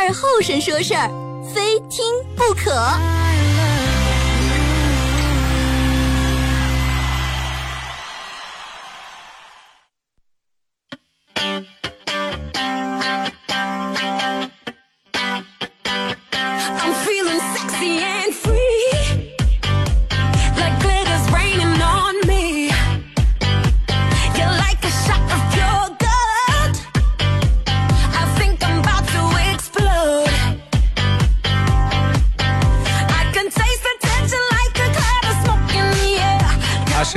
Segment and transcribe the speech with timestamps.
[0.00, 1.08] 二后生说事儿，
[1.54, 2.04] 非听
[2.36, 2.70] 不可。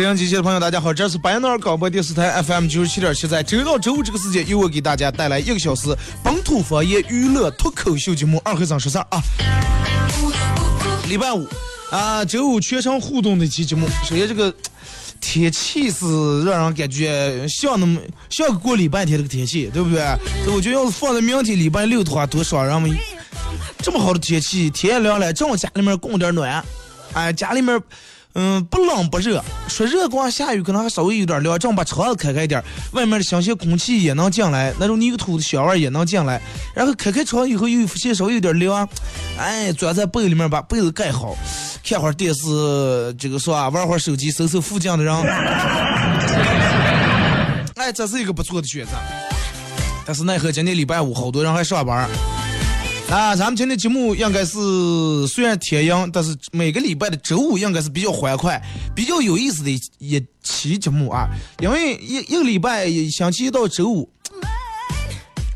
[0.08, 0.14] Air.
[0.14, 9.22] 啊，沈阳机器的朋友，大家好，这是白淖尔广播电视台 FM 九十七点七，在周一到周五这个时间，由我给大家带来一个小时本土方言娱乐脱口秀节目《二和尚十三》啊。
[11.10, 11.46] 礼拜五
[11.92, 13.86] 啊，周五全程互动的一期节目。
[14.08, 14.54] 首先，这个
[15.20, 18.00] 天气是让人感觉像那么
[18.30, 20.02] 像过礼拜天这个天气，对不对？
[20.56, 22.66] 我觉得要是放在明天礼拜六的话，多爽！
[22.66, 22.96] 让我们
[23.80, 26.64] 这么好的天气，天也凉了，正好家里面供点暖，
[27.14, 27.78] 哎，家里面。
[28.40, 36.40] 嗯，不冷不热，说热光下雨可能还稍微有点凉，正把窗子开开点，外面的新鲜空气也能进来，那种泥土的香味也能进来。
[36.76, 38.88] 然后开开窗以后又发现稍微有点凉，
[39.40, 41.36] 哎，钻在被里面把被子盖好，
[41.84, 45.16] 看会儿电视，这个说啊，玩会儿手机，搜搜附近的人。
[47.76, 48.92] 哎，这是一个不错的选择。
[50.06, 52.08] 但是奈何今天礼拜五，好多人还上班。
[53.10, 54.58] 啊，咱们今天节目应该是
[55.28, 58.62] 虽然天阴，但是每个礼拜的周五应该是比较欢快、
[58.94, 61.30] 比较有意思的一一期节目啊。
[61.62, 64.10] 因为一一个礼拜星期一到周五，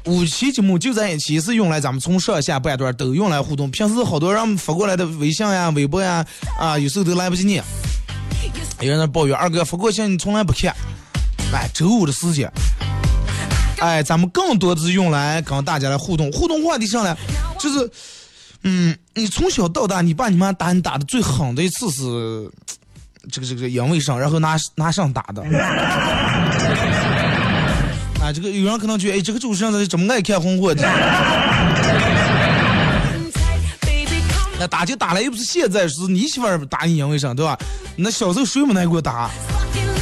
[0.06, 3.70] 五期节目就在一起，是用来咱们从上下半段都用来互动。
[3.70, 6.26] 平时好多人发过来的微信呀、微博呀，
[6.58, 7.62] 啊，有时候都来不及念。
[8.80, 10.74] 有人在抱怨二哥发过信你从来不看，
[11.53, 12.50] 哎，周五的时间。
[13.81, 17.18] 哎，咱们更多的是用来跟大家来互动，互动话题上来，
[17.58, 17.90] 就是，
[18.62, 22.47] 嗯，你从小到大，你爸你妈打你打的最狠的一次是，
[23.31, 25.41] 这个这个因为上，然后拿拿上打的。
[28.22, 30.84] 啊，这个有人可能觉得，哎，这个主持人怎么爱看红火的？
[34.59, 37.58] 那打就打了，又不是现在，是你媳妇儿打你因为上，对吧？
[37.96, 39.31] 那小时候谁没挨过打？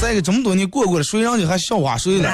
[0.01, 2.29] 再一个这么多年过过了，谁让你还笑话谁了？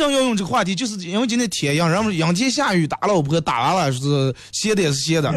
[0.00, 0.74] 正要用这个话题？
[0.74, 5.28] 就是因为今天天阳，然后阴天下雨，打老婆打完了，是歇的也是歇的。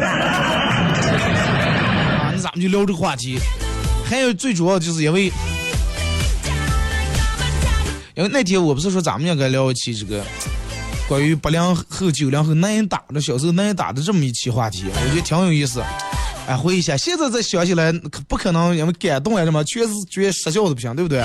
[2.32, 3.38] 那咱们就聊这个话题。
[4.08, 5.26] 还有最主要就是因为，
[8.14, 10.24] 因为那天我不是说咱们应该聊一期这个
[11.06, 15.82] 关于八零后、九零后男人打的小时候男人打的这么一期话题，我觉得挺有意思。
[16.46, 21.22] 哎，回忆一下，现在再想起来，可不可能因为感动啊什么，确实觉得失笑的不行，对不对？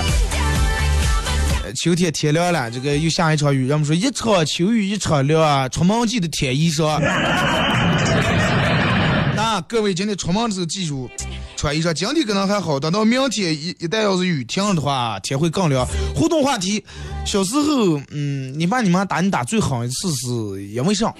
[1.82, 7.00] 秋天天凉了，这个又下一场雨，人们说一场秋雨一场凉啊，出门记得添衣裳。
[9.34, 11.08] 那各位今天出门的时候记住
[11.56, 15.88] 穿衣裳，今天可能还好，等到明天一一旦要是雨停了的话，天会更凉。
[16.14, 16.84] 互动话题，
[17.24, 20.26] 小时候，嗯，你爸你妈打你打最狠一次是
[20.66, 21.14] 因为啥？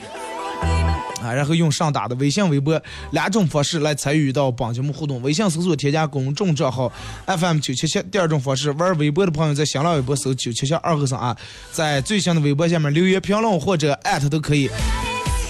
[1.22, 2.80] 啊，然后用上打的微信、微博
[3.12, 5.20] 两种方式来参与到本节目互动。
[5.22, 6.90] 微信搜索添加公众账号
[7.26, 8.02] FM 九七七。
[8.10, 11.36] 第二种方式，玩微博的朋友在新浪微博搜九七七二和尚啊，
[11.72, 14.70] 在最新的微博下面留言评论或者艾特都可以。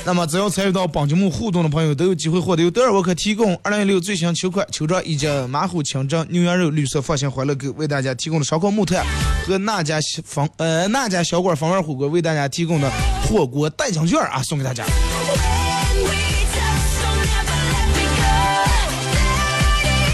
[0.06, 9.04] 那么，只要参与到本节目互动的朋友，都有机会获得由德尔沃克提供二零一六最新秋款秋装以及马虎清蒸牛羊肉绿色放心欢乐购为大家提供的烧烤木炭
[9.46, 12.90] 和那家方呃那家小馆方味火锅为大家提供的
[13.28, 14.86] 火锅代金券啊，送给大家。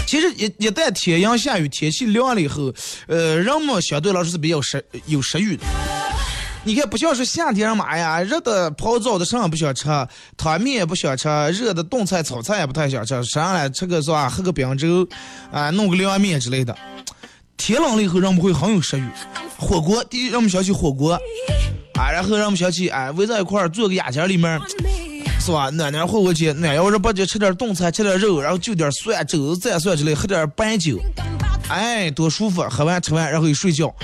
[0.07, 2.73] 其实一一旦天阴下雨，天气凉了以后，
[3.07, 5.65] 呃，人们相对来说是比较食有食欲的。
[6.63, 9.85] 你看，不像是夏天人嘛，哎呀，热的泡澡的啥也不想吃，
[10.37, 15.07] 汤面也不想吃，热的冻菜炒菜也不太想吃，上来吃个是吧，喝个冰粥，
[15.51, 16.73] 啊、弄个凉面之类的。
[17.57, 19.05] 天冷了以后，人们会很有食欲。
[19.57, 21.19] 火锅，第一让我们想起火锅，
[21.99, 24.57] 啊，然后让我们想起哎，围在一块儿做个雅间里面，
[25.47, 25.69] 是吧？
[25.69, 30.99] 暖暖和和去，暖要是不就吃点冻菜，吃点肉，然后就点蒜、肘子、蘸蒜之类，喝点白酒，
[31.69, 32.61] 哎，多舒服！
[32.63, 33.95] 喝完吃完，然后一睡觉，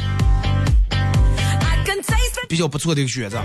[2.48, 3.42] 比较不错的一个选择。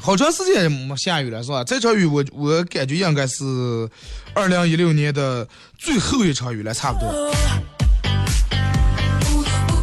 [0.00, 1.64] 好长时间没下雨了，是吧？
[1.64, 3.42] 这场雨我我感觉应该是
[4.34, 7.34] 二零一六年的最后一场雨了，差不多。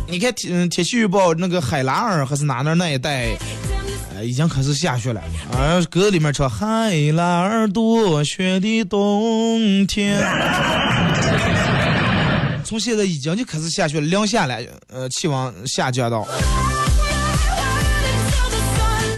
[0.07, 3.35] 你看天天气预报，那个海拉尔还是哪哪那一带，
[4.23, 5.21] 已经开始下雪了。
[5.51, 10.19] 啊，歌里面唱海拉尔多雪的冬天，
[12.63, 14.57] 从现在已经就开始下雪了，零下了，
[14.91, 16.27] 呃，气温下降到。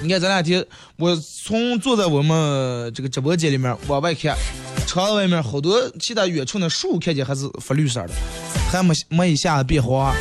[0.01, 0.63] 你看这两天，
[0.97, 4.35] 我从坐在我们这个直播间里面往外看，
[4.85, 8.13] 窗外面好多其他远处的树看见还是发绿色的，
[8.71, 10.13] 还没没一下子变黄。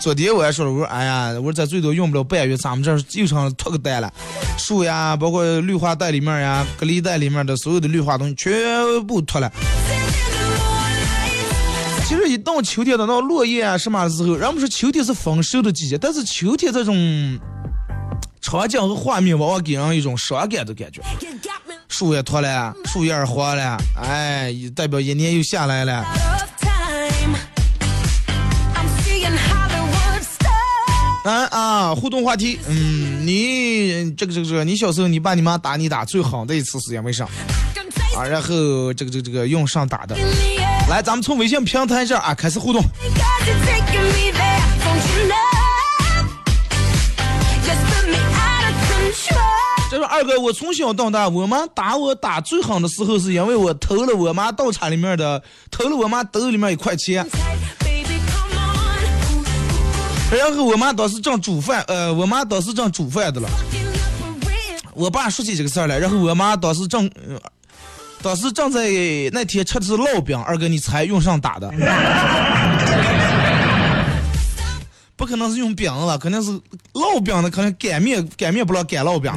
[0.00, 4.12] 昨天我还说了，我说哎呀，我说这最多用不了半月，咱们这又成脱个带了，
[4.56, 8.52] 树呀，包括绿化带里面呀、隔离带里面的所有的绿化东西全
[9.06, 9.50] 部脱了。
[12.06, 17.36] 其实一到秋天，等到落叶啊什么的时候，人们说秋天是丰收的季节，但是秋天这种
[18.40, 21.02] 场景和画面往往给人一种伤感的感觉。
[21.88, 26.04] 树也脱了，树叶黄了，哎，代表一年又下来了。
[31.26, 31.94] 啊啊！
[31.94, 37.24] 互动话题，嗯，你这个这个这个，你小时候你爸你妈打你打最狠的一次是因为啥
[38.16, 38.22] 啊？
[38.24, 40.16] 然后这个这个这个用上打的，
[40.88, 42.80] 来，咱们从微信平台这儿啊开始互动。
[49.90, 57.26] 这说二哥，我从小到大，我妈打我打最狠的时候，是因为我偷了我妈稻场里面的，偷了我妈兜里面一块钱，
[60.30, 63.48] 然后我妈当时正煮饭，呃，我妈当时正煮饭的了。
[64.92, 67.08] 我爸说起这个事儿来，然后我妈当时正，
[68.22, 68.88] 当时正在
[69.32, 71.70] 那天吃的是烙饼，二哥你猜用上打的？
[75.14, 76.50] 不可能是用饼了，肯定是
[76.92, 79.32] 烙饼的，可能擀面擀面不知道擀烙饼，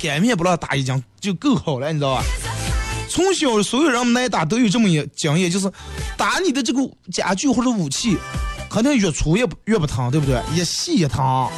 [0.00, 2.22] 擀面不知道打已经就够好了，你知道吧？
[3.18, 5.68] 从小所有人挨打都有这么一经验，就是
[6.16, 8.16] 打你的这个家具或者武器，
[8.70, 10.40] 肯定越粗越不越不疼，对不对？
[10.54, 11.48] 越细越疼。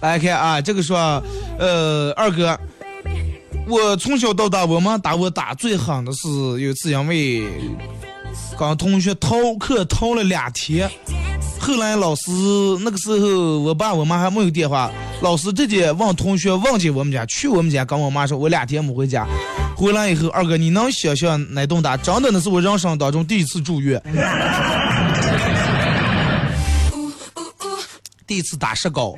[0.00, 1.20] 来看啊，这个说，
[1.58, 2.56] 呃，二哥，
[3.66, 7.42] 我从小到大，我妈打我打最狠的是有一次因为
[8.56, 10.88] 跟同学逃课逃了两天，
[11.60, 12.30] 后来老师
[12.80, 14.90] 那个时候我爸我妈还没有电话，
[15.20, 19.26] 老师直接问同学忘记我们家，去我们家跟我妈说，我两天没回家，
[19.76, 21.96] 回来以后，二哥你能想象哪栋大？
[21.98, 24.02] 真的那是我人生当中第一次住院，
[28.26, 29.14] 第一次打石膏。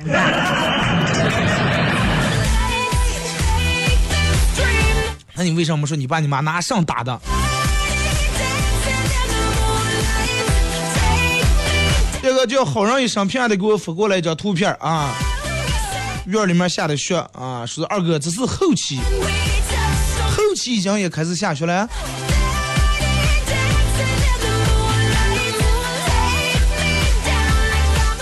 [5.35, 7.19] 那你为什么说你爸你妈拿上打的？
[12.23, 15.13] 这个叫好人一生平安的给我发过来一张图片啊，
[16.25, 18.97] 院里面下的雪啊，说二哥这是后期，
[20.31, 21.85] 后期已经也开始下雪了。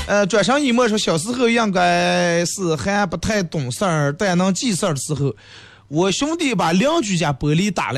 [0.07, 5.31] 呃，转身一摸说，小时候应该是还不太懂事儿，但能记事儿的时候，
[5.87, 7.91] 我兄弟把邻居家玻璃打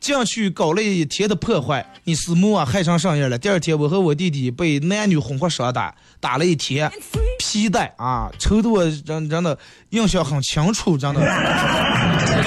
[0.00, 3.38] 进去搞了一天的破坏，你师母啊害成上样了。
[3.38, 6.90] 第二天，我和我弟弟被男女混合双打，打了一天，
[7.38, 9.58] 皮带啊，抽的我真真的
[9.90, 11.20] 印象很清楚，真的。
[11.20, 12.44] 哎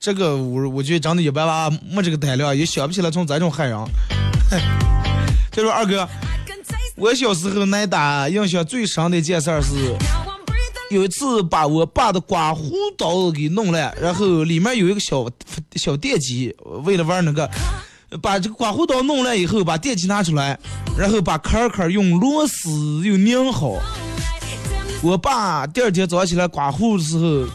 [0.00, 3.78] 这个我我觉得真的一般吧，没这个胆量，也想不起来从这种害人。
[5.52, 6.08] 就说二哥，
[6.96, 9.94] 我小时候挨打印象最深的一件事儿是，
[10.92, 15.26] 有一次把我爸的刮胡刀给弄烂，然后里面有一个小
[15.74, 17.50] 小电机，为了玩那个，
[18.20, 20.58] 把这个刮胡刀弄烂以后，把电机拿出来，
[20.98, 22.70] 然后把壳壳用螺丝
[23.04, 23.72] 又拧好。
[25.02, 27.46] 我爸第二天早上起来刮胡的时候，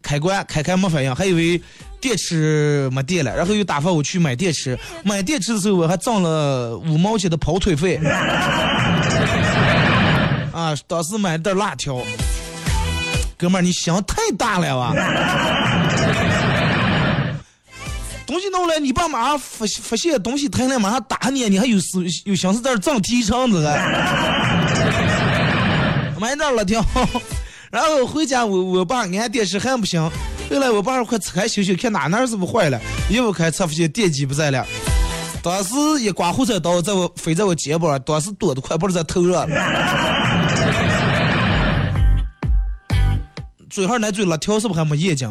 [0.00, 1.60] 开关开开没反应，还以为
[2.00, 4.78] 电池没电了，然后又打发我去买电池。
[5.04, 8.00] 买电池的时候，我还挣了五毛钱的跑腿费。
[10.52, 12.02] 啊，当时买袋辣条，
[13.40, 14.92] 哥们儿，你想太大了哇！
[18.26, 23.74] 东西弄来，你爸马上发发现东西太了，马上打你，你还有思有心思在这挣提成子啊？
[26.20, 26.84] 买袋辣条，
[27.72, 30.00] 然后回家我我爸按电视还不行，
[30.50, 32.78] 后来我爸说快拆开修修，看哪哪是不坏了，
[33.08, 34.66] 一不开才发现电机不在了。
[35.42, 40.19] 当时一刮胡菜刀在我飞在我肩膀，当时躲得快不是在头上了。
[43.70, 45.28] 嘴上那嘴辣条是不是还没咽进？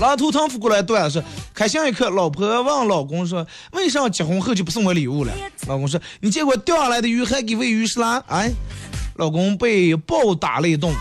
[0.00, 1.22] 拉头汤夫过来段了，说
[1.54, 5.32] 开心一刻老婆问老公说：「为啥结婚后就不送我礼物了？」
[5.68, 8.50] 老公说：「你见过钓下来的鱼还给喂鱼食啦？」哎，
[9.14, 10.92] 老公被暴打了一顿。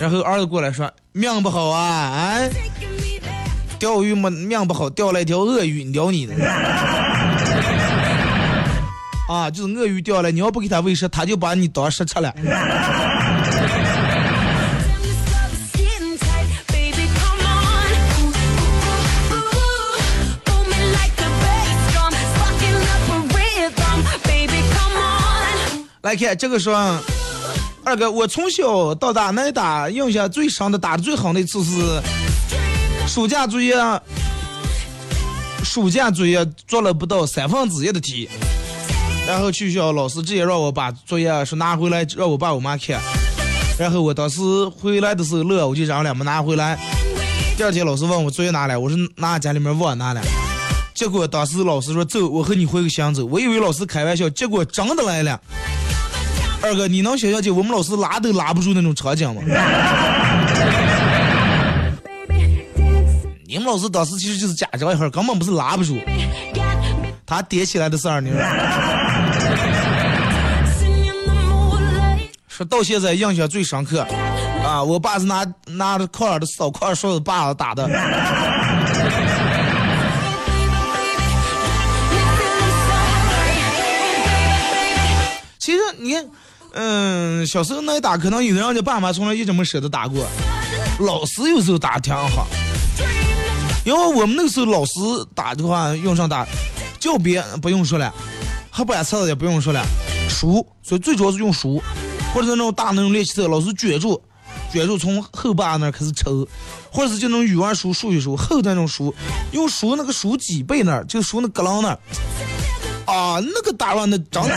[0.00, 2.50] 然后儿子过来说：「命不好啊。」哎，
[3.78, 6.34] 钓鱼么命不好，钓了一条鳄鱼，你咬你的。
[9.32, 12.30] 啊，就是鳄鱼掉了，你要不给它喂食，它就把你当食吃了。
[26.02, 26.76] 来看这个说，
[27.84, 32.02] 二哥，我从小到大挨打印象最深的、打的最狠的一次是
[33.06, 33.74] 暑假作业，
[35.64, 38.28] 暑假作业做了不到三分之一的题。
[39.26, 43.00] 然后去学校，老师直接让我把作业说拿回来，让我爸我妈看。
[43.78, 44.40] 然后我当时
[44.76, 46.78] 回来的时候乐，我就嚷了没拿回来。
[47.56, 50.20] 第二天老师问我作业拿来，我说拿家里面忘拿了。
[50.94, 53.24] 结果当时老师说走，我和你回个乡走。
[53.24, 55.40] 我以为老师开玩笑，结果真的来了。
[56.60, 59.42] 二哥，你能想象起我们老师拉都拉不住那种场景吗？
[63.46, 65.96] 你们老师当时其实就是假装一下，根本不是拉不住，
[67.26, 68.30] 他叠起来的事儿你。
[68.30, 68.38] 说
[72.64, 74.06] 到现在印象最深刻
[74.64, 74.82] 啊！
[74.82, 77.88] 我爸是拿拿着块儿的扫块刷子把子打的。
[85.58, 86.28] 其实你看，
[86.72, 90.26] 嗯，小时候挨打，可能有的人家爸妈从来一直没舍得打过，
[91.00, 92.46] 老师有时候打挺好。
[93.84, 94.92] 因为我们那个时候老师
[95.34, 96.46] 打的话，用上打，
[96.98, 98.12] 教鞭不用说了，
[98.70, 99.84] 黑板擦也不用说了，
[100.28, 101.82] 书，所以最主要是用书，
[102.34, 104.22] 或者是那种大那种练习册，老师卷住，
[104.72, 106.46] 卷住从后把那儿开始抽，
[106.90, 109.14] 或者是就那种语文书、数学书厚的那种书，
[109.52, 111.98] 用书那个书脊背那儿，就书那格楞那儿，
[113.04, 114.48] 啊，那个打完的真的，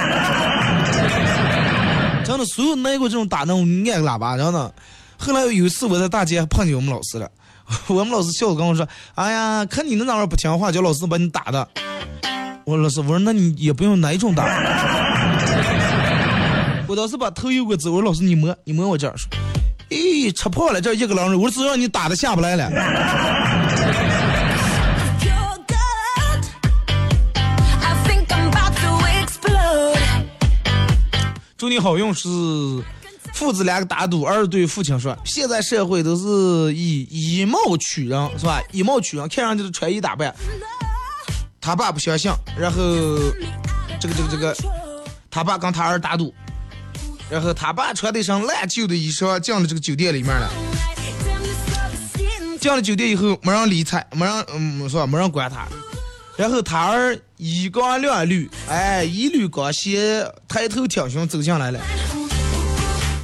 [2.25, 3.60] 真的，所有挨过这种打那种
[3.91, 4.72] 按喇叭，然后呢，
[5.17, 7.29] 后来有一次我在大街碰见我们老师了。
[7.88, 11.67] 我们老师笑着跟我说：“哎呀，看你那哪儿不听话，叫老师把你打的。”
[12.63, 14.46] 我说：“老师，我说那你也不用哪一种打。”
[16.96, 19.28] 我当时把头悠过走，我说：“老师，你摸，你摸我这儿。”说
[19.92, 22.72] ：“咦，吃破了这一个狼人。”我说：“只让你打的下不来了。”
[31.58, 32.30] 祝你好运是。
[33.34, 38.62] 父子两个打赌，儿子对父亲说：“现在社会都是以以貌取人，是吧？
[38.72, 40.34] 以貌取人，看上去的穿衣打扮。”
[41.60, 42.78] 他爸不相信，然后
[44.00, 44.56] 这个这个这个，
[45.30, 46.34] 他爸跟他儿打赌，
[47.29, 50.50] 然后他爸穿的一身烂旧的衣裳进了这个酒店里面了。
[52.60, 55.05] 进了酒店以后，没人理睬，没人嗯是吧？
[55.05, 55.67] 没人管他。
[56.38, 61.79] 然后他儿衣光亮绿，哎，一缕光线，抬头挺胸走进来了。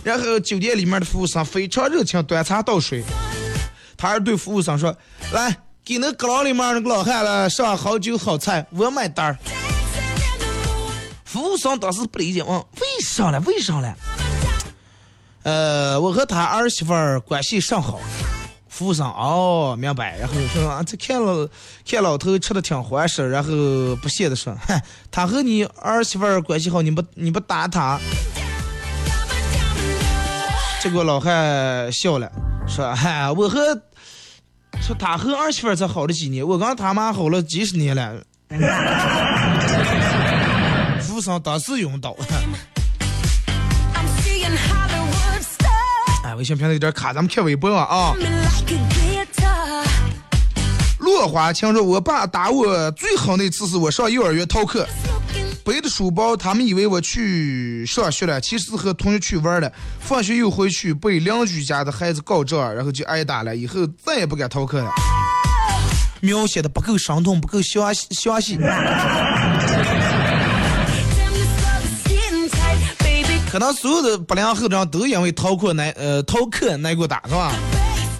[0.03, 3.03] 然后酒店里面的服务生非常热情，端茶倒水。
[3.97, 4.95] 他儿对服务生说
[5.31, 5.55] ：“来，
[5.85, 9.37] 给那阁楼里面那个老汉了上好酒好菜，我买单儿。”
[11.31, 13.39] 服务生当时不理解，问：“为啥了？
[13.45, 13.95] 为啥了？”
[15.43, 18.01] 呃，我和他儿媳妇儿关系甚好。
[18.67, 20.17] 服务生哦，明白。
[20.17, 21.49] 然后说：“啊这看了
[21.89, 23.49] 看老头吃的挺欢实。”然后
[24.01, 27.97] 不屑的说：“哼， 他和你儿媳妇儿关系好，你不你不打他？”
[30.83, 32.29] 结果老汉笑了，
[32.67, 33.81] 说：“嗨，我和
[34.81, 38.21] 说他和儿媳妇才好了几年，我跟他妈好了几十年了。”
[41.21, 42.17] 服务生当时晕倒。
[46.23, 48.15] 哎，微信平台有点卡，咱们看微博啊。
[50.97, 54.87] 落花听说我爸打我最狠的一次是我上幼儿园逃课。
[55.63, 59.71] 背着书包，他们以为我去上学了，其实是和同学去玩了。
[59.99, 63.55] 放学又回去，被邻居家的孩子告状，然后就挨打了。
[63.55, 64.89] 以后再也不敢逃课了。
[66.19, 68.57] 描写的不够生动，不够详详细。
[73.51, 77.51] 可能所有的不良后人都因为逃课挨呃逃课挨过打，是吧？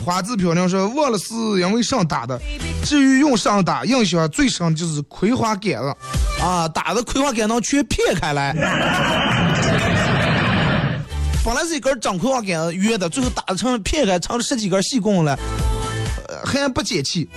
[0.04, 2.38] 花字漂亮说忘了是因为上打的。
[2.84, 5.96] 至于用上打，印象最深就是葵花杆了，
[6.42, 8.52] 啊，打的葵花杆能全撇开来。
[11.46, 15.40] 本来是一根长葵花杆约的，最后打成撇开，成了十几根细棍了，
[16.44, 17.30] 还不解气。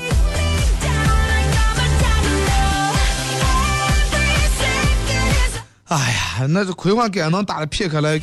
[5.88, 8.18] 哎呀那这葵花杆能打的片开来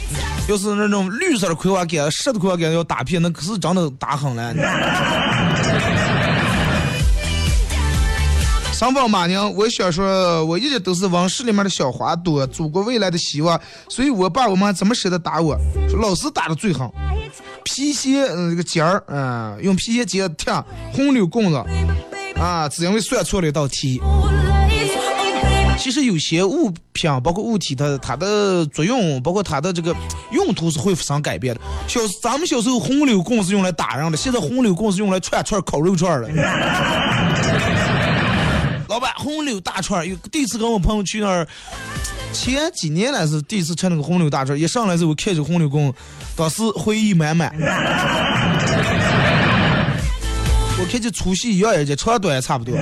[0.48, 4.54] 要是那种绿色的葵花杆湿的葵花杆要打片那可是真的打狠了
[8.74, 15.56] 三宝 马娘我想说我一直都是王室里面的小花朵祖国未来的希望所以我爸我妈怎么舍得打我？
[16.02, 16.90] 老师打的最狠。
[17.64, 20.50] 皮鞋那个尖儿嗯用皮鞋尖踢
[20.94, 21.64] 红柳棍子
[22.40, 24.02] 啊只因为算错了一道题。
[25.78, 29.96] 其实有些物品，包括物体它它的作用，包括它的这个
[30.32, 31.62] 用途是会发生改变的。
[31.88, 36.30] 小咱们小时候红柳棍是用来打人的，现在红柳棍是用来串串烤肉串的。
[38.88, 41.48] 老板，红柳大串，有第一次跟我朋友去那儿，
[42.32, 45.92] 前几年来是第一次吃那个红柳大串，一上来之后看着红柳棍，
[46.36, 47.52] 当时回忆满满。
[50.78, 52.76] 我看这粗细一样也，这长短也差不多。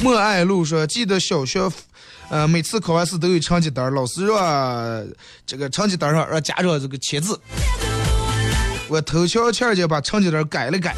[0.00, 1.68] 莫爱路说，记得小学，
[2.28, 5.06] 呃，每次考完试都有成绩单，老师让
[5.44, 7.38] 这个成绩单上让家长这个签字。
[8.88, 10.94] 我偷悄悄就把成绩单改了改，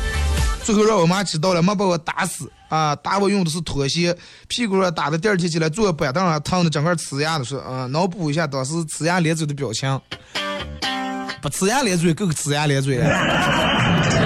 [0.62, 2.95] 最后让我妈知道了，没把我打死啊！
[2.97, 4.14] 打我用的是拖鞋，
[4.49, 10.00] 屁股上打的，第二天起来坐板凳上疼的整个呲牙的，说啊，脑补一下当时呲牙咧嘴的表情，
[11.40, 14.20] 不呲牙咧嘴够呲牙咧嘴了。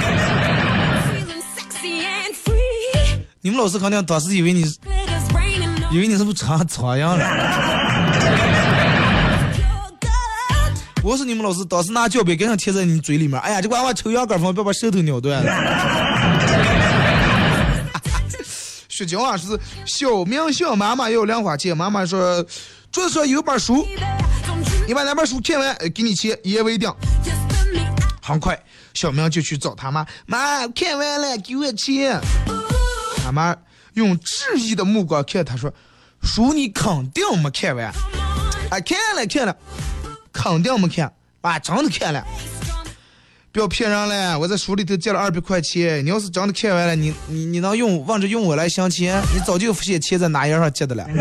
[3.47, 7.23] 你们老师肯定当时以为你 Glitters raining on 以为你是不是长苍蝇了？
[11.03, 13.39] 我是你们老师，当时拿胶笔给上贴在你嘴里面。
[13.41, 15.53] 哎呀，这娃娃抽羊杆风，别把舌头咬断了。
[18.89, 22.43] 雪娇啊，是小明小妈妈要零花钱，妈妈说
[22.91, 23.87] 桌子上有本书，
[24.89, 26.91] 你把那本书看完，给你钱，一言为定。
[28.23, 28.59] 很快，
[28.95, 32.19] 小明就去找他妈，妈，看完了，给我钱。
[33.25, 33.57] 他妈
[33.95, 35.73] 用质疑的目光看他说，
[36.23, 37.87] 书你肯定没看完。
[37.87, 39.57] 啊，看了看了，
[40.31, 41.11] 肯定没看，
[41.41, 42.23] 啊，真的看了。
[43.51, 51.07] 不要骗人了，我在书里头借了二百块钱，你要是真的看完了，你你你能用望着用我来相亲，你早就发现钱在哪页上借的了。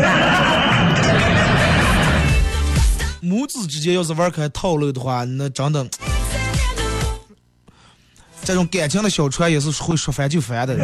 [3.22, 5.86] 母子之间要是玩开套路的话，那真的，
[8.42, 10.74] 这种感情的小船也是会说翻就翻的。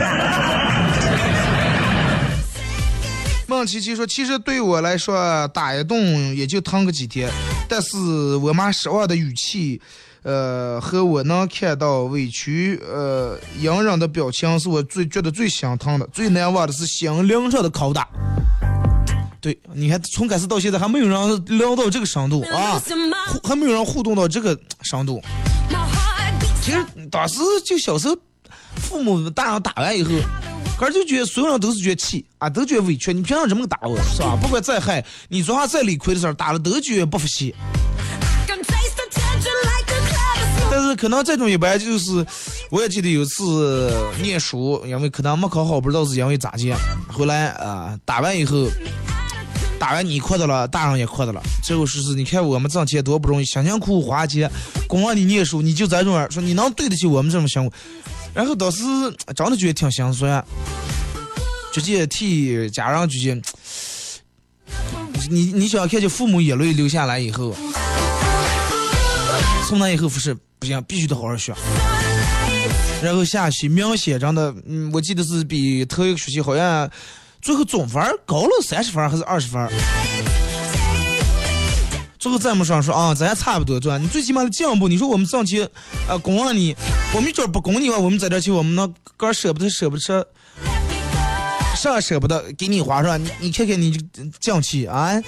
[3.61, 7.31] 孟琪琪说：“其实对我来说，打一顿也就疼个几天，
[7.68, 7.99] 但是
[8.37, 9.79] 我妈失望的语气，
[10.23, 16.09] 呃，和我能看到委屈、呃隐忍的表情，是我最觉得最心疼的。
[16.11, 18.09] 最难忘的是心灵上的拷打。
[19.42, 22.81] 对，你看从开始到现在还没有人聊到这个深度啊
[23.44, 25.20] 还没有人互动到这个深度。
[26.62, 26.79] 其实
[27.11, 28.16] 当时就小时候，
[28.77, 30.11] 父母大人打完以后，
[30.81, 33.12] 可是就觉得所有人都是觉得气啊，都觉得委屈。
[33.12, 34.35] 你凭啥这么打我，是吧？
[34.40, 37.55] 不管再害，你说话再理亏的事儿，打了都觉得不服气。
[40.71, 42.25] 但是可能这种一般就是，
[42.71, 46.73] 我也记得有次念书，因为可能没考好，不知道是因为咋地，
[47.12, 48.66] 后来啊、打完以后。
[49.79, 51.40] 打完你哭的了，大人也哭的了。
[51.62, 54.51] 最后说是，你看我们挣钱多不容易，辛辛苦苦花钱
[54.87, 57.73] 供让你念书，你就在这儿说你能对得起我们这种辛苦。
[58.35, 58.83] 然后当时
[59.35, 60.45] 真的觉得挺心酸，
[61.73, 63.35] 直接替家人直接，
[65.29, 67.55] 你你想看见父母眼泪流下来以后，
[69.69, 71.55] 从那以后不是不行，必须得好好学。
[73.03, 76.88] 然后下期明显真的，嗯，我记得是比头一个学期好像
[77.40, 79.71] 最后总分高了三十分还是二十分儿。
[82.20, 83.96] 最后再没上说啊，咱也差不多，对吧？
[83.96, 85.66] 你最起码的进步，你说我们上去，
[86.06, 86.76] 呃，供了你，
[87.14, 90.22] 我们这儿不供你话，我们在这去，我们那个儿舍不得舍不得吃，
[91.74, 93.16] 啥舍不得给你花是吧？
[93.16, 93.90] 你你看看你
[94.38, 95.18] 这犟气啊，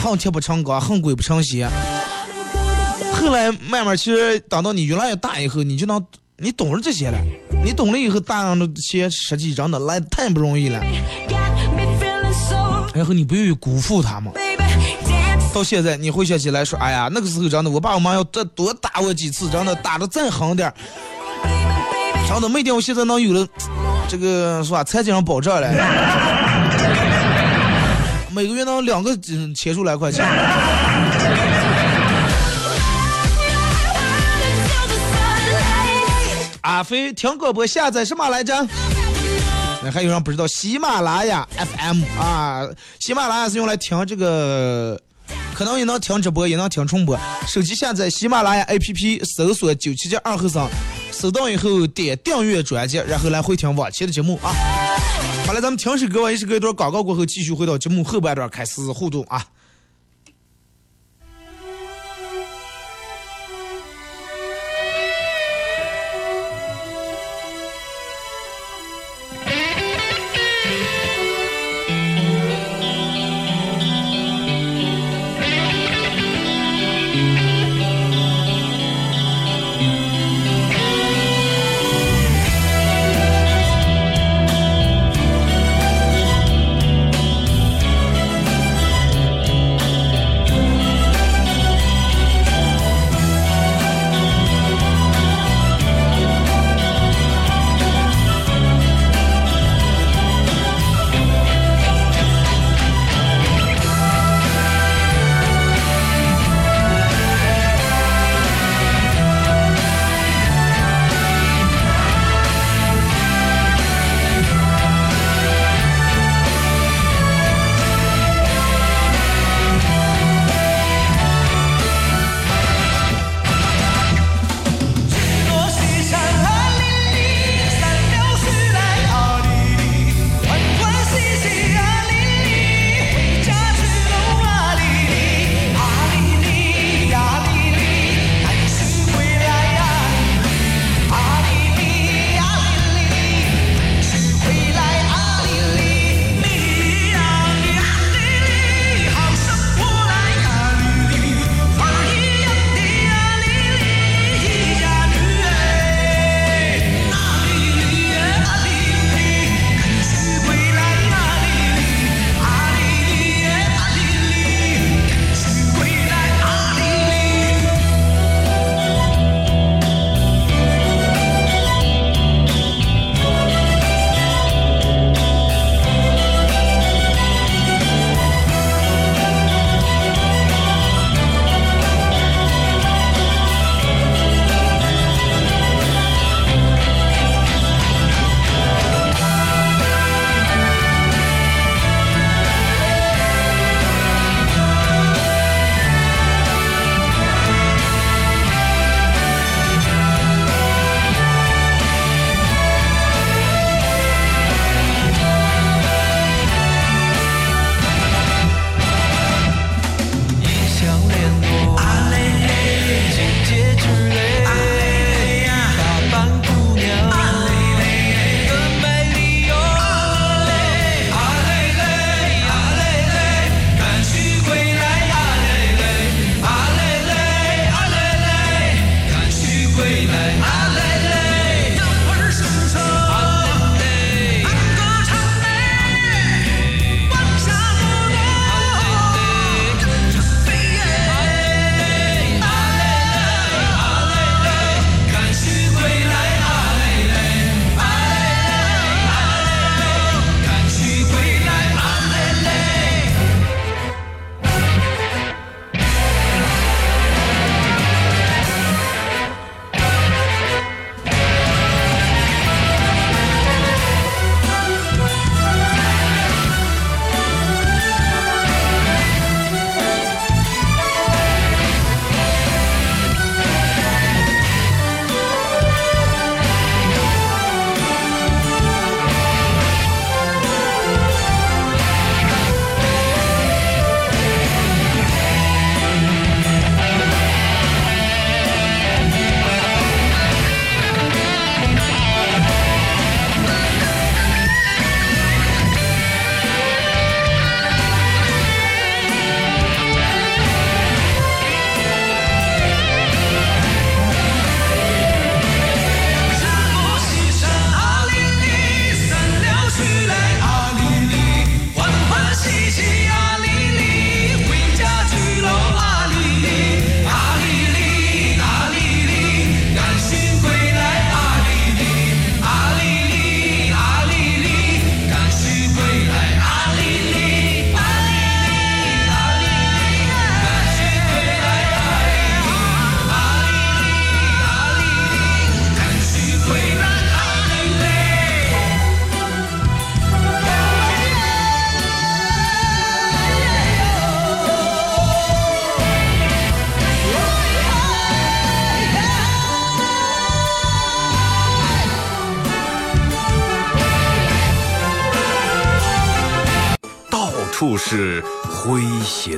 [0.00, 1.68] 恨铁不成钢，恨鬼不成鞋。
[3.12, 6.00] 后来慢慢，其实等到你越来越大以后，你就能
[6.38, 7.18] 你懂了这些了。
[7.64, 10.80] 你懂了以后，大量的这些实际真的来得太不容易了。
[12.94, 14.32] 然后你不愿意辜负他们。
[15.52, 20.74] 到现在你回想起来说，哎呀，那个时候真的，我爸我妈要再多打我几次，真的打的再狠点儿，
[22.28, 23.46] 真的没点我现在能有了
[24.08, 24.84] 这个是吧？
[24.84, 25.68] 财经上保障了，
[28.32, 30.24] 每个月能两个嗯千数来块钱。
[36.62, 38.54] 阿飞听广播下载什么来着？
[39.82, 42.68] 那还有人不知道喜马拉雅 FM 啊？
[43.00, 45.00] 喜马拉雅是用来听这个，
[45.60, 47.20] 可能也能听直播，也能听重播。
[47.46, 50.66] 手机下载喜马拉雅 APP，搜索九七七二后生，
[51.12, 54.54] 搜到以后点订阅专辑，然后来回听往期的节目啊。
[55.46, 59.44] 好了，咱们听首歌，完一首歌一段广告过后，继续回到节目后半段开始互动啊。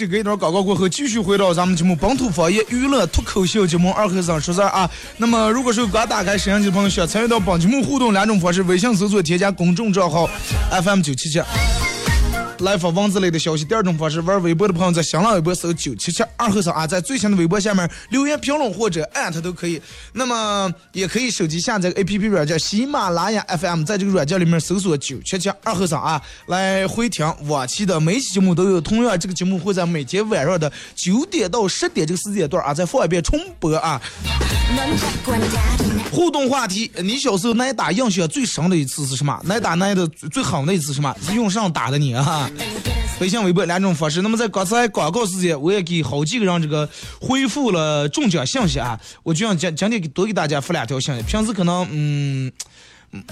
[0.00, 4.90] 这给，一段广告过后，继续回到咱们节目本土方言娱乐脱口秀节目二和尚说事儿啊。
[5.18, 10.26] 那么，如果是刚打开摄像机的朋友，想参与到本节目互动两种方式：微信搜索添加公众账号
[10.82, 11.38] FM 九七七。
[12.60, 13.64] 来发文字类的消息。
[13.64, 19.80] 第二种方式，玩微博的朋友在新浪微博搜九七七二号上啊，在最新的微博下面留言评论或者艾特都可以。
[20.12, 28.80] 那么也可以手机下载 APP 软件喜马拉雅 FM，在这个软件里面搜索九七七二号上啊，来回听往期的每期节目都有。
[28.80, 34.00] 同样，这个节目会在每天晚上的九点到十点这个时间段啊，再放一遍重播啊。
[36.12, 39.40] 互动话题：你小时候挨打印象最深的一次是什么？
[39.48, 41.14] 挨打挨的最狠的一次是什么？
[41.34, 42.49] 用上打的你啊？
[43.20, 44.22] 微信、微博两种方式。
[44.22, 46.88] 那么在刚才广告时间，我也给好几个人这个
[47.20, 48.98] 回复了中奖信息啊。
[49.22, 51.22] 我就想今今天多给大家发两条信息。
[51.22, 52.52] 平时可能嗯。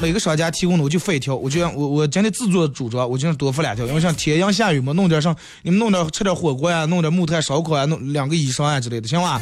[0.00, 9.40] 每个商家提供的我就发一条，我就我我今天自作主张，我就想多发两条，因为像天阳下雨嘛，弄点上你们弄点吃点火锅呀，弄点木炭烧烤呀，弄两个衣裳啊之类的，行吧？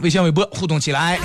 [0.00, 1.18] 微信、微博互动起来。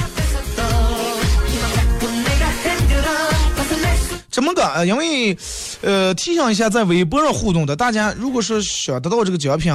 [4.35, 5.37] 怎么个，呃因为，
[5.79, 9.73] 呃，提醒一下在微博上互动的大家，如果说想得到这个奖品，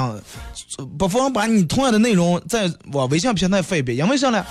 [0.98, 4.44] 不妨把你同样的内容在往微信平台发一遍，因为啥呢？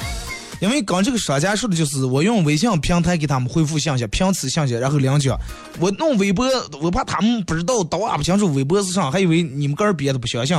[0.62, 5.38] 因为刚这个商家说的就是我用微信平台给他们回复信息，凭此信息然后领奖。
[5.80, 6.44] 我弄微博，
[6.82, 10.58] 我怕他们不知道，都啊不清楚微博是啥，还以为你们个儿别的不相信。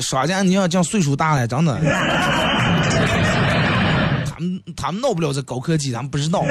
[0.00, 1.78] 商家，你要讲岁数大了，真的。
[4.24, 6.42] 他们他们闹不了这高科技，他们不知道。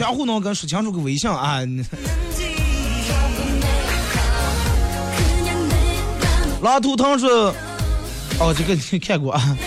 [0.00, 1.60] 全糊弄跟说清楚个微信啊
[6.62, 9.58] 拉图腾是哦这个你看过啊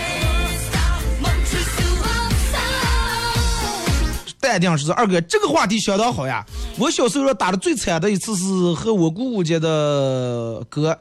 [4.40, 6.44] 淡定是二哥这个话题相当好呀
[6.80, 10.98] 我小时候打的最惨的一次是和我姑姑家的哥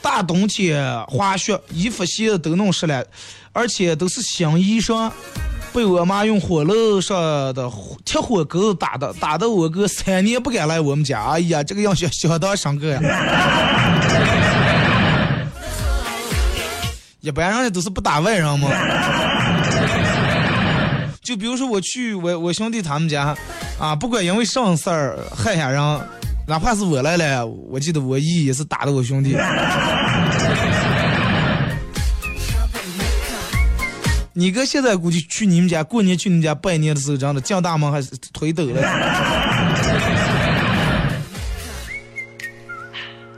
[0.00, 3.04] 大冬天滑雪衣服鞋子都弄湿了
[3.52, 5.10] 而且都是新衣裳
[5.78, 7.16] 被我妈用火炉上
[7.54, 7.70] 的
[8.04, 11.22] 铁火钩打的，打的我哥三年不敢来我们家。
[11.22, 13.00] 哎呀，这个印象相当深刻呀。
[17.20, 18.68] 一般人家都是不打外人嘛。
[21.22, 23.36] 就比如说我去我我兄弟他们家，
[23.78, 25.80] 啊，不管因为什么事儿害下人，
[26.48, 29.36] 哪怕是我来了，我记得我姨也是打的我兄弟。
[34.38, 38.80] 你哥现在估计去你们家过年去你们家拜年的时候，真的进大门还是腿抖了。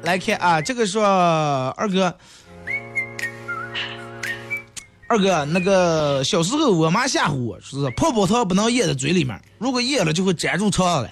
[0.03, 1.03] 来看啊，这个说
[1.71, 2.15] 二哥。
[5.09, 11.11] 二哥，那个小时候我妈吓唬我，说是泡泡糖不能咽在嘴里面，如果咽了就会粘住肠子了，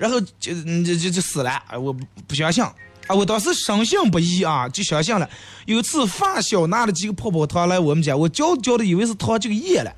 [0.00, 1.62] 然后就就就就死了。
[1.80, 1.96] 我
[2.26, 2.64] 不相信
[3.08, 5.28] 啊，我当时深信不疑啊，就相信了。
[5.66, 9.90] 有次发小拿了几个泡泡糖来我们家，我嚼着嚼的以为是糖，就给咽了。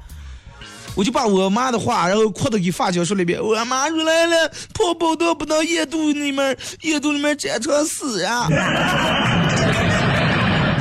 [0.96, 3.40] 我就把我妈的话，然后扩的给发小说了一遍。
[3.40, 8.48] 我妈说来了，泡泡糖不能咽肚里面，咽肚里面粘成死呀。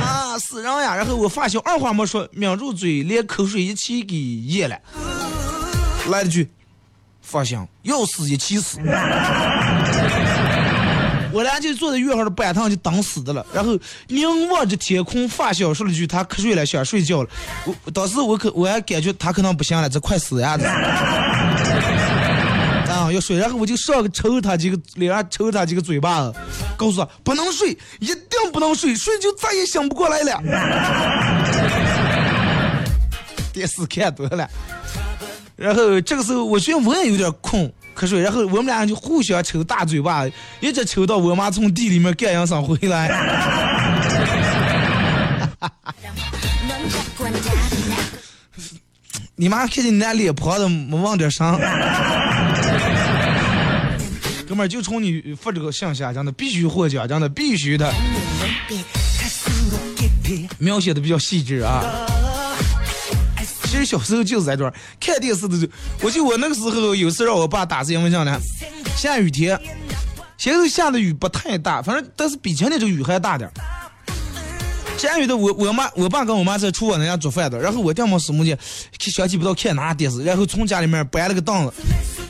[0.00, 0.96] 啊，死人呀！
[0.96, 4.76] 然后我发小二话没说，抿住嘴，连口水一起给咽了。
[6.08, 6.48] 来了句
[7.22, 8.78] ：“放心，要死一起死。”
[11.32, 17.28] 我俩就坐在院后的板凳上就等死的了，然后凝望着天空，发小说了句：“他瞌睡了，想睡觉了。
[17.64, 20.58] 我”当时我可我还感觉他可能不行了，这快死呀！
[20.58, 20.66] 这
[22.92, 26.34] 啊，要睡，然后我就上去抽他几个脸上抽他几个嘴巴子，
[26.76, 30.42] 告诉他不能睡，一定不能睡，睡就再也醒不过来了。
[33.52, 34.48] 电视看多了。
[35.56, 40.26] 然后这个时候，我觉得我也有点困瞌睡，然后我们俩就互相抽大嘴巴，
[40.60, 43.10] 一直抽到我妈从地里面干洋桑回来。
[49.36, 51.56] 你妈看见你那脸庞的没忘点啥？
[54.48, 57.92] 哥们儿就冲你发这个信息，真的必须获奖，真的必须的，
[60.58, 61.84] 描写的比较细致啊。
[63.70, 68.40] 其实小时候就是在这儿看电视的时候，我记得我那个时候有次让我爸打字因为这样的，
[68.96, 69.56] 下雨天，
[70.36, 73.52] 现在下的雨不太大，反正但是比前天这个雨还大点儿。
[74.98, 78.58] 下雨的我我妈我爸跟我妈在厨房那家做饭的，然后我爹没什么的，
[78.98, 81.72] 想起不到看哪电视，然后从家里面搬了个凳子，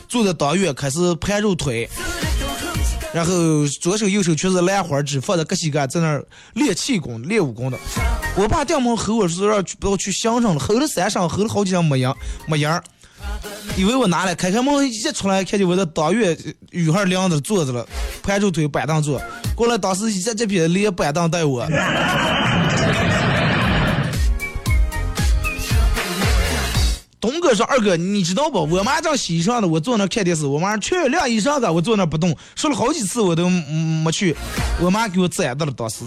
[0.07, 1.89] 坐在当院开始盘肉腿，
[3.13, 7.77] 然后左手右手全是兰花指，放在各膝盖在那儿练气功练武功的。
[8.35, 12.13] 我爸掉毛吼我说让去不要去相声了，吼了三声，吼了好几声没影
[12.47, 12.83] 没样儿。
[13.75, 16.37] 以为我拿来，开开门一出来，看见我在当院
[16.71, 17.85] 雨还凉着坐着了，
[18.23, 19.21] 盘着腿板凳坐。
[19.55, 21.67] 过来当时一在这边连板凳带我。
[27.21, 28.57] 东哥说：“二哥，你知道不？
[28.65, 30.43] 我妈正洗衣裳呢，我坐那看电视。
[30.43, 32.35] 我妈去晾衣裳的，我坐那不动。
[32.55, 34.35] 说了好几次，我都没去。
[34.79, 36.03] 我妈给我攒到了当时。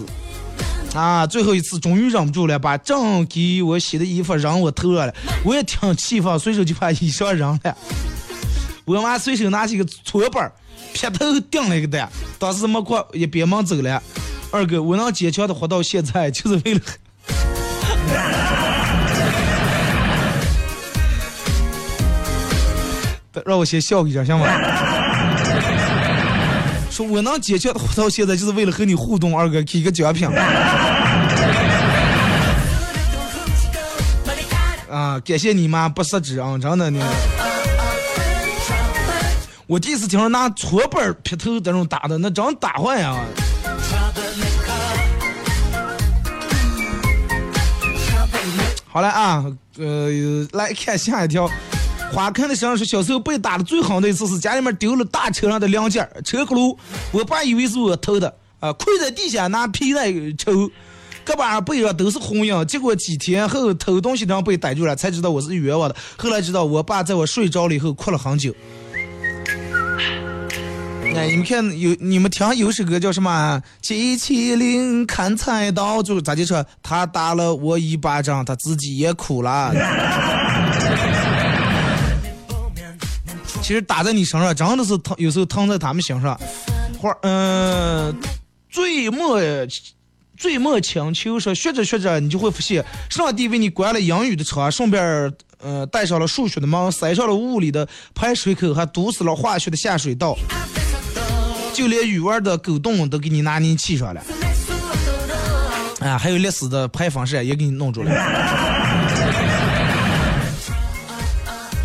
[0.93, 5.13] 啊，最后一次终于忍不住了，把正给我洗的衣服扔我头上了。
[5.45, 7.77] 我也挺气愤，随手就把衣裳扔了。
[8.83, 10.51] 我妈随手拿起个搓板儿，
[10.93, 12.09] 劈头顶了一个蛋。
[12.37, 14.03] 当时没过，也别忙走了。
[14.51, 16.81] 二哥，我能坚强的活到现在，就是为了。”
[23.45, 24.47] 让我先笑一下，行吗？
[26.89, 30.27] 说我能解决的活到现在，就是为了和你互动，二哥给个奖品。
[34.89, 36.99] 啊，感谢你妈不识纸啊，真的你。
[39.67, 43.15] 我第一次听说拿搓板劈头这种打的，那真打坏呀。
[48.87, 49.45] 好了啊，
[49.77, 51.47] 呃，来看下一条。
[52.11, 56.77] 花看的时候说，小时候被打的最狠的一次是家里面丢了大车上的零件，车轱辘，
[57.11, 60.69] 我爸以为是我偷的，啊，跪在地下拿皮带抽，
[61.25, 65.95] 胳膊上背上都是红印，结果几天后偷东西的人被逮住了，才知道我是冤枉的。
[66.17, 68.55] 后来知道我爸在我睡着了以后哭了很久。
[71.15, 73.61] 哎，你们看有你们听有首歌叫什么？
[73.81, 79.73] 机器灵砍菜刀，就咋就说他打了我一巴掌，他自己也哭了。
[83.65, 86.39] 其实打在你身上，真的是疼，有时候疼在他们心上。
[87.01, 88.15] 或嗯，
[88.69, 89.41] 最末
[90.37, 100.37] 最末请求说，学着学着，你就会发现，上帝为你关了英语的窗，顺便呃带上了数学的门，塞上了物理的排水口，还堵死了化学的下水道，
[101.73, 104.21] 就连语文的狗洞都给你拿捏气上了。
[106.01, 108.11] 啊，还有历史的排风扇也给你弄住了。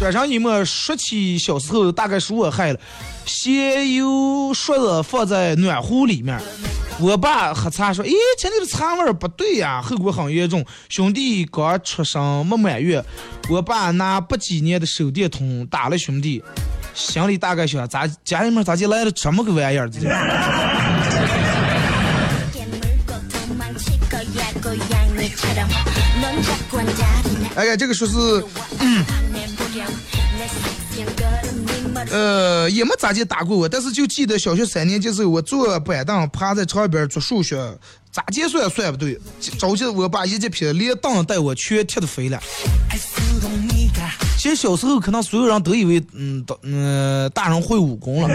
[0.00, 2.80] 转身一摸，说起小时候，大概是我害了，
[3.26, 6.40] 先油刷子放在暖壶里面，
[6.98, 13.04] 我爸喝茶说：“咦，今天的茶味不对呀，后果很严重。”兄弟刚出生没满月，
[13.50, 16.42] 我爸拿不几年的手电筒打了兄弟，
[16.94, 19.90] 心里大概想：咋家里面咋就来了这么个玩意儿？
[27.56, 28.44] 哎，这个说是，
[28.80, 29.04] 嗯。
[32.10, 37.56] 呃，也没咋地打过我，但是就记得小学三年级时候，我坐板凳趴在床边做数学，
[38.10, 39.16] 咋计算算不对，
[39.58, 42.40] 着急我把一记劈，连凳带我全踢得飞了。
[44.38, 48.34] 其实小时候可能所有人都以为，嗯，大嗯，大人会武功了。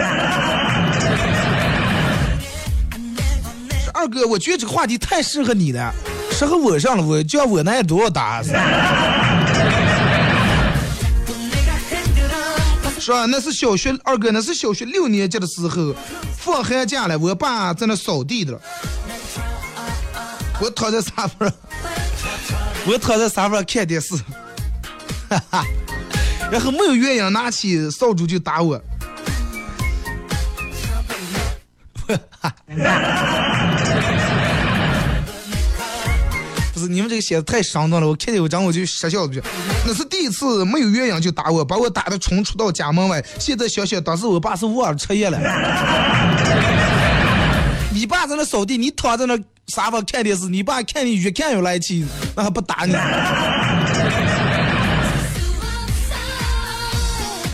[3.92, 5.92] 二哥，我觉得这个话题太适合你了，
[6.36, 8.42] 适合我上了，我就像我那也多少打。
[13.00, 15.94] 说那是小学二哥，那是小学六年级的时候，
[16.36, 18.60] 放寒假了，我爸在那扫地的，
[20.60, 21.54] 我躺在沙发上，
[22.84, 24.14] 我躺在沙发上看电视，
[25.30, 25.64] 哈哈，
[26.50, 28.78] 然后没有原因拿起扫帚就打我，
[32.06, 32.52] 哈哈。
[36.76, 39.42] 不是你们这个写的太生动了，我看见我讲我就失笑去。
[39.86, 43.24] 那是第一次没有原因就打我，把我打的冲出到家门外。
[43.38, 45.38] 现在想想，当时我爸是忘了彻夜了。
[47.94, 52.04] 你爸在那扫地，你躺在那沙发看电视，你爸看你越看越来气，
[52.34, 52.92] 那还不打你？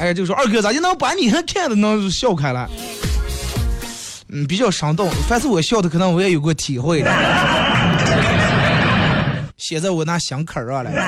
[0.01, 2.69] 哎，就说二哥咋就能把你还看的能笑开了？
[4.31, 5.09] 嗯，比较生动。
[5.29, 7.03] 凡是我笑的，可能我也有过体会
[9.63, 9.73] 的。
[9.73, 10.91] 写在我那心坎儿上了。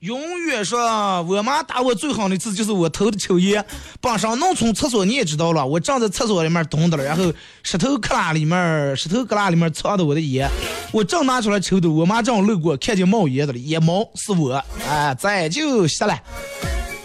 [0.00, 0.80] 永远说，
[1.24, 3.62] 我妈打我最狠的一次就是我偷的抽烟，
[4.00, 7.32] 本上农村厕所你也知道了，我站在厕所里面蹲着了，然后
[7.64, 10.48] 石头旮旯里面，石头旮旯里面藏的我的烟，
[10.92, 16.22] 我正拿出来抽的，我妈正路过，看见冒烟的了，烟冒是我，哎，这就下来，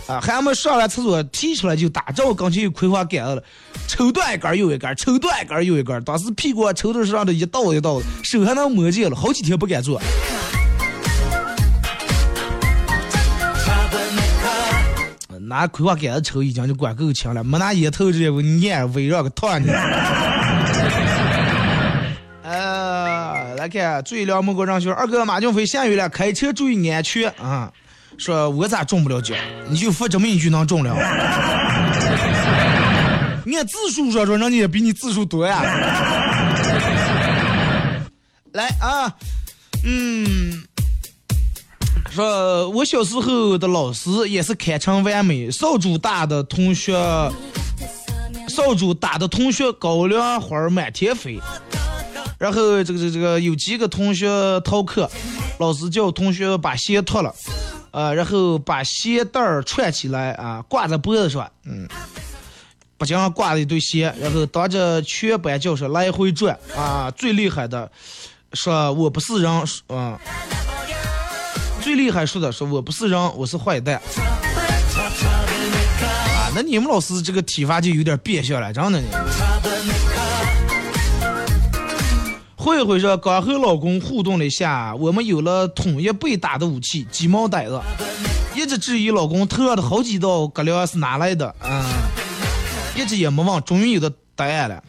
[0.08, 3.44] 啊，还没上完厕所提出来就打，这我刚去葵花杆子了，
[3.88, 10.02] 抽断一根又一根，抽断一根又一根，当时屁股抽的上的一道一道的，手还能摸见了，好几天不敢做。
[15.40, 19.68] 拿葵花杆子抽已经就管够呛了，没拿烟头直接烟围绕个烫你。
[22.44, 27.72] 呃，来看最撩莫过让说二哥马俊飞下雨了，开车注意安全啊！
[28.18, 29.38] 说我咋中不了奖？
[29.70, 30.92] 你就发这么一句能中了？
[33.46, 35.62] 你看字数说说，人家也比你字数多呀。
[38.54, 39.14] 来啊，
[39.84, 40.64] 嗯。
[42.12, 46.94] 说我小时候的老师也是堪称完美，扫帚打的同学，
[48.48, 51.40] 扫帚打的同学高粱花满天飞。
[52.38, 54.28] 然后这个这个这个有几个同学
[54.64, 55.10] 逃课，
[55.60, 57.34] 老师叫同学把鞋脱了，
[57.94, 61.88] 呃，然后把鞋带儿串起来啊，挂在脖子上，嗯，
[62.98, 67.92] 脖颈上挂了一对鞋，然后当着全班教室来回转啊，最厉害的
[68.54, 69.52] 说我不是人，
[69.88, 70.20] 啊。
[71.82, 74.02] 最厉害说的说我不是人，我是坏蛋。
[76.36, 79.08] 啊，那你们老师这个体罚就有点变相了，真的呢。
[82.64, 87.82] 慧慧说刚和老公互动了一下，我们有了统一被打的武器——鸡毛掸子。
[88.56, 91.84] 一直质疑老公头上的好几道割梁是哪来的，啊，
[92.96, 94.82] 一直也没忘，终于有的答案了。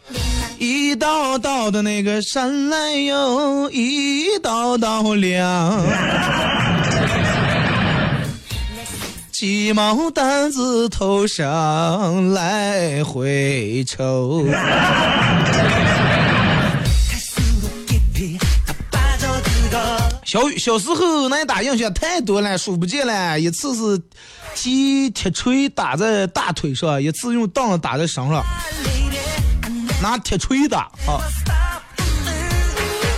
[0.57, 5.85] 一道道的那个山来哟，一道道凉。
[9.33, 14.45] 鸡毛掸子头上来回抽。
[20.35, 23.39] 小小时候那打印象太多了，数不尽了。
[23.39, 24.01] 一次是
[24.53, 28.43] 踢铁锤打在大腿上，一次用凳子打在身上，
[30.03, 31.23] 拿铁锤打啊！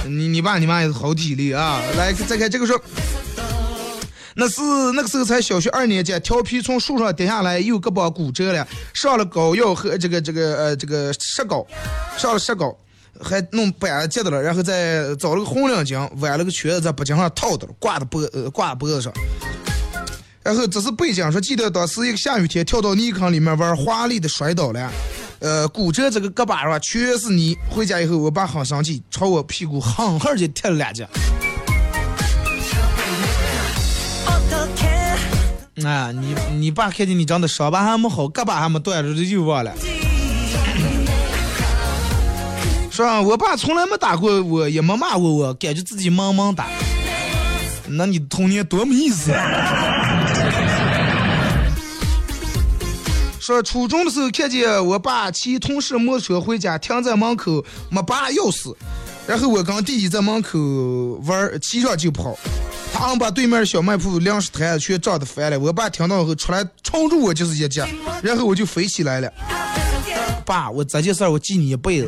[0.05, 1.82] 你你爸你妈也是好体力啊！
[1.97, 2.80] 来再看这个说。
[4.36, 4.61] 那是
[4.93, 11.65] 那个时候才小学二年级，调皮从树上跌下来，右胳膊骨折了，上了膏药和这个这个呃这个石膏，
[12.15, 12.78] 上了石膏，
[13.22, 19.11] 还弄板接的了，然后再找了个红领巾，挽了个圈子在脖颈上套的了，挂在脖呃挂脖子上。
[20.43, 24.91] 然后这是背景说，记得当时一个下雨天，跳到泥坑里面玩，华丽的摔倒了，
[25.39, 27.57] 呃骨折这个胳膊上全是泥。
[27.70, 31.05] 回家以后，我爸很生气，朝我屁股狠狠的踢了两脚。
[35.86, 39.74] 啊，你你爸看见你长得伤疤还没好，胳膊还没断，这就忘了。
[42.98, 43.22] 是吧？
[43.22, 46.66] 我爸从来没打过我，也没骂过我，感觉自己萌萌哒。
[47.89, 49.32] 那你童年多没意思。
[49.34, 50.26] 啊
[53.39, 58.76] 说初中的时候看见我爸骑同事摩托车回家，停在门口没拔钥匙，
[59.28, 60.58] 然后我跟弟弟在门口
[61.24, 62.36] 玩，骑上就跑。
[62.91, 67.88] 他们把对面小卖铺粮食摊全撞得翻了，我爸听到后出来冲住我就是一脚，
[68.24, 69.32] 然后我就飞起来了。
[70.45, 72.08] 爸，我这件事我记你一辈子。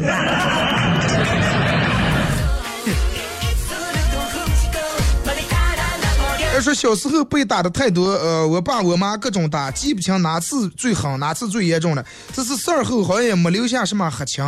[6.61, 12.05] 说小时候被打的太多，呃，我爸我妈各种打，记不清哪次最狠，哪次最严重了。
[12.33, 14.43] 这是事儿后好像也没留下什么黑情，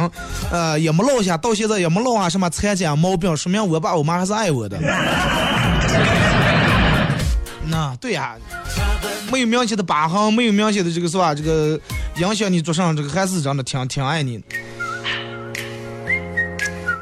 [0.52, 4.80] 呃，也没落下，到现在也没落下什么残疾毛病，说明我爸我妈还是爱我的。
[7.68, 8.36] 那对呀，
[9.32, 11.34] 没有明显的疤痕，没有明显的这个是吧？
[11.34, 11.80] 这个
[12.18, 14.44] 影响你做上这个还是真的挺挺爱你。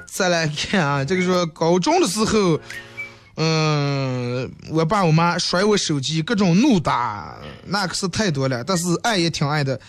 [0.05, 2.59] 再来看啊，这个说高中的时候。
[3.41, 7.35] 嗯，我爸我妈摔我手机，各种怒打，
[7.65, 8.61] 那可是太多了。
[8.61, 9.79] 但是爱也挺爱的。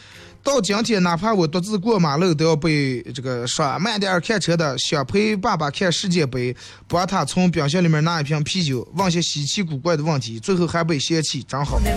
[0.43, 11.81] 到今天，哪怕我独自过马路，都要被这个说慢点开车的，想陪爸爸看世界杯，帮他从冰箱里面拿一瓶啤酒，问些稀奇古怪的问题，最后还被嫌弃，真好。
[11.81, 11.93] 念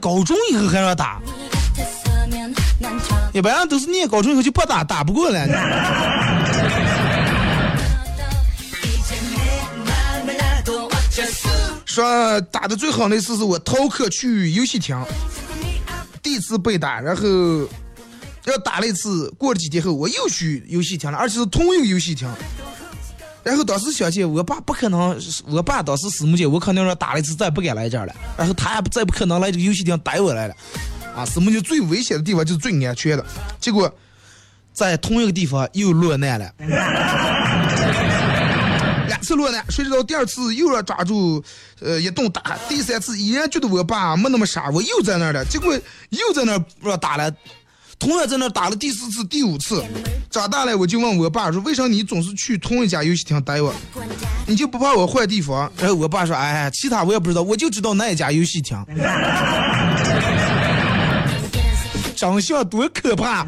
[0.00, 1.20] 高中以后还要打？
[3.32, 5.46] 一般人都是念高中以后就不打，打不过了。
[11.96, 14.94] 说打的最好那次是我逃课去游戏厅，
[16.22, 17.26] 第一次被打，然后
[18.44, 22.28] 要打了一次，过了几天后我又去游戏厅了，而且是同一个游戏厅。
[23.42, 30.54] 然后当时想起我爸不可能，我爸当时私募姐，我肯定说打了一次再不敢来这儿了，然后他也再不可能来这个游戏厅逮我来了。
[31.16, 33.24] 啊，私募姐最危险的地方就是最安全的，
[33.58, 33.90] 结果
[34.74, 36.52] 在同一个地方又落难了。
[39.16, 41.42] 两次落难，谁知道第二次又要抓住，
[41.80, 42.58] 呃，一顿打。
[42.68, 45.72] 第三次依然觉得我爸没那么傻，我又在那儿了，结果
[46.10, 47.32] 又在那儿让打了，
[47.98, 49.82] 同样在那儿打了第四次、第五次。
[50.30, 53.72] 长大了我就问我爸说，为啥你总是去同一家游戏厅待我？
[54.46, 55.72] 你就不怕我换地方？
[55.78, 58.76] 然后我爸说，哎，其他我也不知道，我就知道那一家游戏厅。
[62.14, 63.46] 长相多可怕！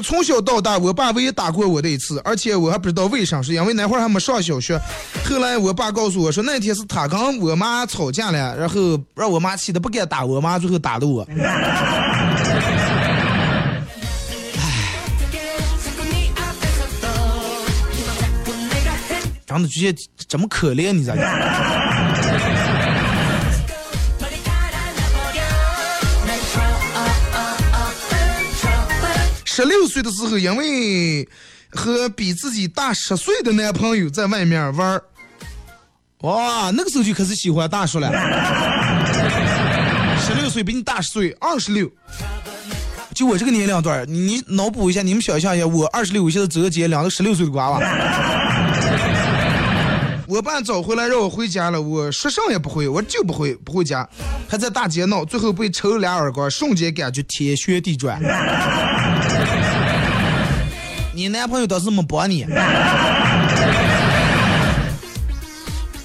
[0.00, 4.80] 从小到大，我爸唯一打过我的一次，而且我还不知道为啥，是因为那会儿还没上小学。
[5.24, 11.26] 后来我爸告诉我说，那天是他跟我妈吵架了，然后让我妈气得不敢打我妈，最后打的我。
[11.28, 11.34] 哎
[19.46, 21.14] 长得觉得这么可怜，你咋
[29.58, 31.28] 十六岁的时候，因为
[31.68, 35.02] 和比自己大十岁的男朋友在外面玩儿，
[36.20, 38.08] 哇，那个时候就开始喜欢大叔了。
[40.24, 41.90] 十六岁比你大十岁，二十六，
[43.16, 47.80] 就我这个年龄段儿，你脑补一下，你们想象一下，我二十六，我现在走个街，两个十六岁的娃娃。
[50.28, 54.08] 我爸找回来让我回家了，我说啥也不会，我就不会不回家，
[54.46, 58.22] 还在大街闹，最后被抽了俩耳光，瞬间感觉天旋地转。
[61.18, 62.46] 你男朋友倒是没帮你。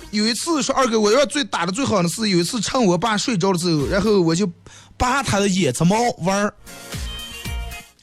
[0.09, 4.49] 有一次说二哥，我要最打的最好的是有一次趁我爸睡着的时候，然后我就
[4.97, 5.95] 拔他的胭脂毛
[6.25, 6.51] 玩儿，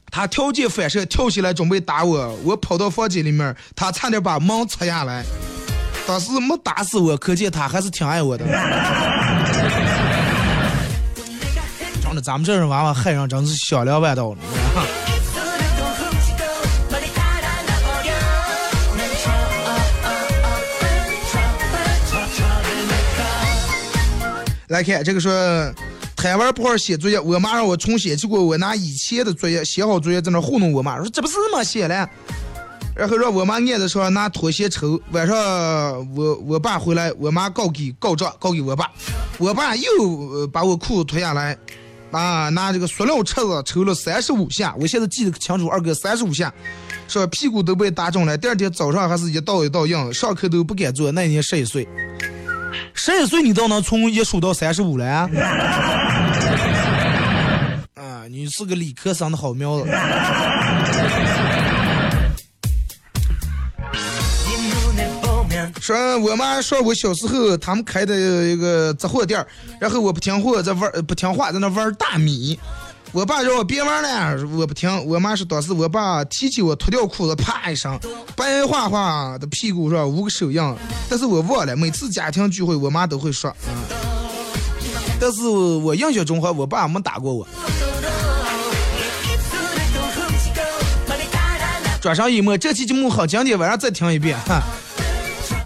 [0.08, 5.24] 他条件反射跳起来准备打我，我跑到房间里面，他差点把门拆下来。
[6.06, 8.44] 当时没打死我，可见他还是挺爱我的。
[12.04, 14.38] 真的，咱们这种娃娃害人真是小两万道了。
[24.70, 25.32] 来看这个说，
[26.14, 32.08] 贪玩不好写作业，我妈让我重写，结果我拿以前的作业写好作业在那糊弄我妈，说这不是嘛写了。
[32.94, 35.00] 然后让我妈按着说拿拖鞋抽。
[35.10, 35.36] 晚上
[36.14, 38.88] 我我爸回来，我妈告给告状，告给我爸，
[39.38, 41.58] 我爸又把我裤子脱下来，
[42.12, 46.52] 啊拿这个塑料尺子抽了三十五下，我现在记得清楚，二哥三十五下，
[47.08, 48.38] 说屁股都被打肿了。
[48.38, 51.10] 第二天早上还是一道一道硬，上课都不敢坐。
[51.10, 51.88] 那年十一岁，
[52.94, 55.28] 十一岁你都能从一数到三十五了 啊？
[58.30, 59.90] 你是个理科生的好苗子。
[65.80, 68.14] 说我妈说我小时候他们开的
[68.44, 69.44] 一个杂货店
[69.80, 72.58] 然后我不听话在玩不听话在那玩大米，
[73.12, 74.88] 我爸让我别玩了，我不听。
[75.04, 77.98] 我妈说当时我爸提起我脱掉裤子，啪一声，
[78.36, 80.76] 白花花的屁股上五个手印，
[81.08, 81.76] 但是我忘了。
[81.76, 83.74] 每次家庭聚会，我妈都会说，嗯。
[85.20, 87.46] 但是我印象中，和我爸没打过我。
[92.00, 94.62] 转上一幕，这期节目好经典，晚上再听一遍哈。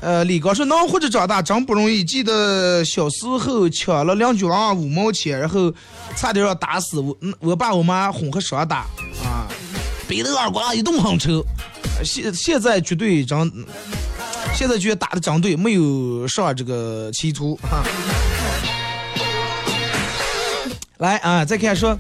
[0.04, 2.04] 呃，李刚说能活着长大真不容易。
[2.04, 5.72] 记得小时候抢了邻居娃五毛钱，然后
[6.14, 8.80] 差点要打死我，我爸我妈哄和耍打
[9.24, 9.48] 啊，
[10.06, 11.42] 背的耳光一顿狠抽。
[12.04, 13.50] 现现在绝对真，
[14.54, 17.82] 现在觉得打的真对，没有上这个歧途哈。
[20.98, 21.98] 来啊，再看说。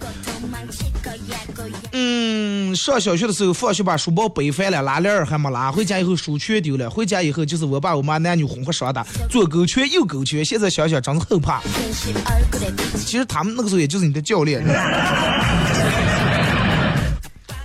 [2.74, 6.90] 嗯，上小学的时候，放学把书包背反了，拉链儿还没拉，回家以后书全丢了。
[6.90, 10.44] 回家以后就是我爸我妈男女混合双打，左勾拳右勾拳。
[10.44, 11.62] 现在想想真是后怕。
[13.06, 14.64] 其实他们那个时候也就是你的教练。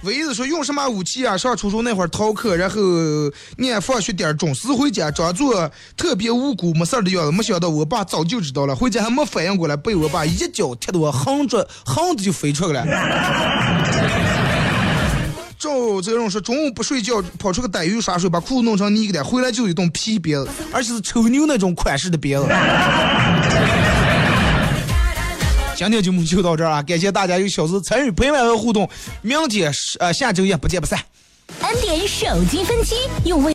[0.04, 1.38] 唯一的说用什么武器啊？
[1.38, 2.80] 上初中那会儿逃课，然后
[3.58, 7.32] 念放学点儿准时回家，装作特别无辜没事儿的样子。
[7.34, 12.86] 没想到我爸早就知道了，回家还没反应过来，被我爸一脚踢得我横着横着就飞出去了。
[15.60, 22.48] 赵泽荣说中午不睡觉，跑出个逮鱼耍水，把裤子弄成泥给他，回来就一顿皮鞭子，而且是丑牛那种款式的鞭子。
[25.76, 26.82] 今天节目就到这儿啊！
[26.82, 28.90] 感谢大家有小时参与陪伴和互动，
[29.22, 30.98] 明天呃下周一不见不散。
[31.62, 32.96] 恩典手机分期
[33.26, 33.48] 用为。